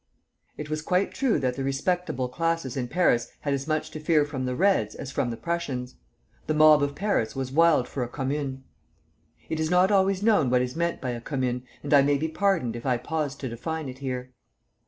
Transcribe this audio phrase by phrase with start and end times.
[0.57, 4.25] It was quite true that the respectable classes in Paris had as much to fear
[4.25, 5.93] from the Reds as from the Prussians.
[6.47, 8.63] The mob of Paris was wild for a commune.
[9.47, 12.27] It is not always known what is meant by a commune, and I may be
[12.29, 14.31] pardoned if I pause to define it here.